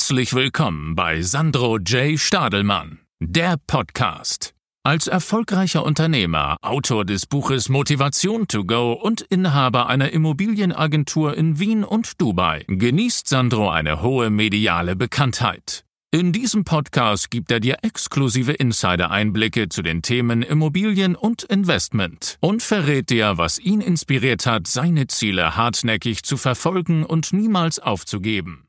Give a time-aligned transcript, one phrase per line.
[0.00, 2.18] Herzlich willkommen bei Sandro J.
[2.18, 4.54] Stadelmann, der Podcast.
[4.82, 11.84] Als erfolgreicher Unternehmer, Autor des Buches Motivation to Go und Inhaber einer Immobilienagentur in Wien
[11.84, 15.84] und Dubai genießt Sandro eine hohe mediale Bekanntheit.
[16.10, 22.62] In diesem Podcast gibt er dir exklusive Insider-Einblicke zu den Themen Immobilien und Investment und
[22.62, 28.64] verrät dir, was ihn inspiriert hat, seine Ziele hartnäckig zu verfolgen und niemals aufzugeben.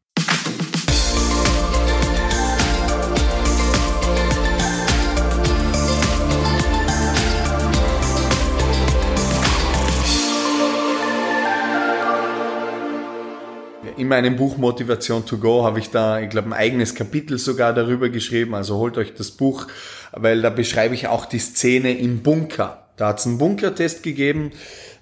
[13.97, 17.73] In meinem Buch Motivation to Go habe ich da, ich glaube, ein eigenes Kapitel sogar
[17.73, 18.55] darüber geschrieben.
[18.55, 19.68] Also holt euch das Buch,
[20.11, 22.82] weil da beschreibe ich auch die Szene im Bunker.
[22.97, 24.51] Da hat es einen Bunkertest gegeben,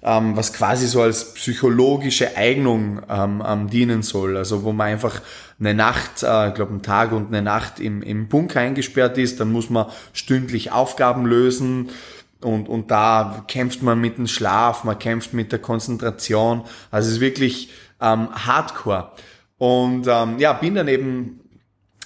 [0.02, 4.36] ähm, was quasi so als psychologische Eignung ähm, ähm, dienen soll.
[4.36, 5.20] Also wo man einfach
[5.58, 9.40] eine Nacht, äh, ich glaube einen Tag und eine Nacht im, im Bunker eingesperrt ist,
[9.40, 11.90] dann muss man stündlich Aufgaben lösen.
[12.42, 16.62] Und, und da kämpft man mit dem Schlaf, man kämpft mit der Konzentration.
[16.90, 17.70] Also es ist wirklich
[18.00, 19.12] ähm, Hardcore.
[19.58, 21.40] Und ähm, ja, bin dann eben,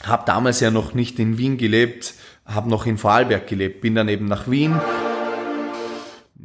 [0.02, 2.14] habe damals ja noch nicht in Wien gelebt,
[2.44, 4.78] habe noch in Vorarlberg gelebt, bin dann eben nach Wien.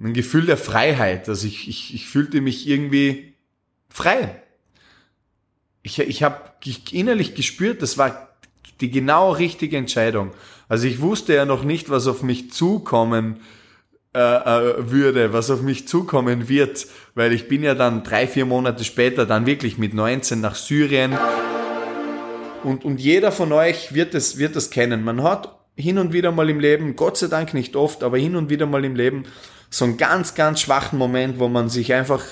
[0.02, 3.34] Ein Gefühl der Freiheit, also ich, ich, ich fühlte mich irgendwie
[3.90, 4.42] frei.
[5.82, 6.52] Ich, ich habe
[6.92, 8.30] innerlich gespürt, das war
[8.80, 10.32] die genau richtige Entscheidung.
[10.70, 13.42] Also ich wusste ja noch nicht, was auf mich zukommen
[14.12, 19.26] würde, was auf mich zukommen wird, weil ich bin ja dann drei, vier Monate später
[19.26, 21.18] dann wirklich mit 19 nach Syrien.
[22.64, 25.04] Und, und jeder von euch wird es, wird es kennen.
[25.04, 28.36] Man hat hin und wieder mal im Leben, Gott sei Dank nicht oft, aber hin
[28.36, 29.26] und wieder mal im Leben
[29.70, 32.24] so einen ganz, ganz schwachen Moment, wo man sich einfach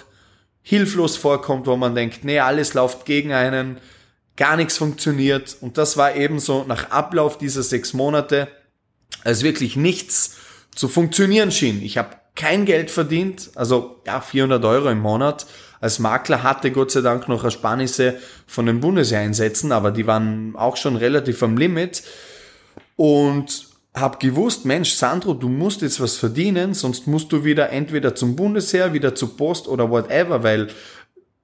[0.64, 3.78] hilflos vorkommt, wo man denkt, nee, alles läuft gegen einen,
[4.36, 5.56] gar nichts funktioniert.
[5.62, 8.50] Und das war eben so nach Ablauf dieser sechs Monate,
[9.24, 10.36] als wirklich nichts
[10.78, 11.82] zu funktionieren schien.
[11.82, 15.48] Ich habe kein Geld verdient, also ja 400 Euro im Monat.
[15.82, 20.78] Als Makler hatte Gott sei Dank noch Ersparnisse von den Bundeseinsätzen, aber die waren auch
[20.78, 22.04] schon relativ am Limit.
[22.96, 28.14] Und habe gewusst, Mensch, Sandro, du musst jetzt was verdienen, sonst musst du wieder entweder
[28.14, 30.68] zum Bundesheer, wieder zur Post oder whatever, weil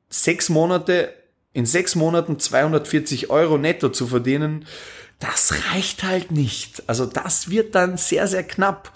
[0.09, 1.11] sechs Monate,
[1.53, 4.66] in sechs Monaten 240 Euro netto zu verdienen,
[5.23, 6.84] das reicht halt nicht.
[6.88, 8.91] Also das wird dann sehr, sehr knapp.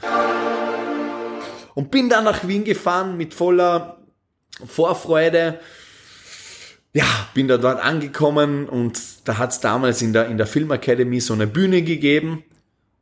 [1.73, 4.01] Und bin dann nach Wien gefahren mit voller
[4.65, 5.59] Vorfreude.
[6.91, 11.21] Ja, bin da dort angekommen und da hat es damals in der, in der Filmakademie
[11.21, 12.43] so eine Bühne gegeben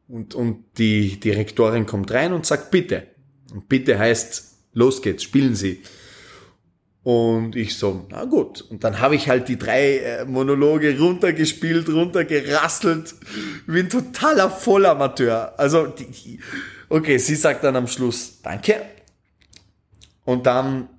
[0.07, 3.07] und, und die Direktorin kommt rein und sagt, bitte.
[3.51, 5.81] Und bitte heißt, los geht's, spielen Sie.
[7.05, 8.61] Und ich so, na gut.
[8.61, 13.13] Und dann habe ich halt die drei äh, Monologe runtergespielt, runtergerasselt,
[13.67, 15.53] wie ein totaler Vollamateur.
[15.55, 16.39] Also, die,
[16.89, 18.81] okay, sie sagt dann am Schluss, danke.
[20.23, 20.89] Und dann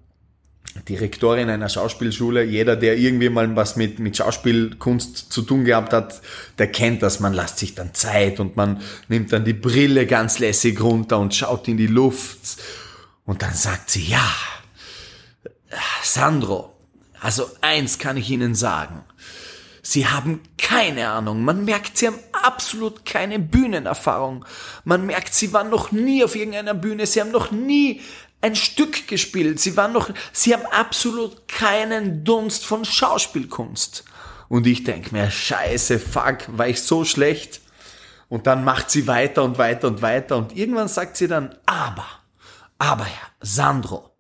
[0.87, 5.93] die Rektorin einer Schauspielschule, jeder, der irgendwie mal was mit, mit Schauspielkunst zu tun gehabt
[5.93, 6.23] hat,
[6.59, 7.19] der kennt das.
[7.19, 11.35] Man lässt sich dann Zeit und man nimmt dann die Brille ganz lässig runter und
[11.35, 12.63] schaut in die Luft.
[13.25, 14.31] Und dann sagt sie, ja,
[16.03, 16.73] Sandro,
[17.21, 19.05] also eins kann ich Ihnen sagen.
[19.83, 21.45] Sie haben keine Ahnung.
[21.45, 24.45] Man merkt, Sie haben absolut keine Bühnenerfahrung.
[24.85, 27.07] Man merkt, Sie waren noch nie auf irgendeiner Bühne.
[27.07, 28.01] Sie haben noch nie
[28.41, 29.61] ein Stück gespielt.
[29.61, 34.05] Sie waren noch, Sie haben absolut keinen Dunst von Schauspielkunst.
[34.49, 37.61] Und ich denk mir, scheiße, fuck, war ich so schlecht?
[38.29, 42.07] Und dann macht sie weiter und weiter und weiter und irgendwann sagt sie dann, aber,
[42.79, 44.16] aber Herr Sandro,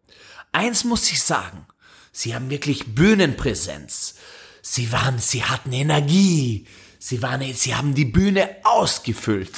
[0.56, 1.66] eins muss ich sagen,
[2.12, 4.14] Sie haben wirklich Bühnenpräsenz.
[4.62, 6.66] Sie waren, Sie hatten Energie.
[6.98, 9.52] Sie waren, Sie haben die Bühne ausgefüllt.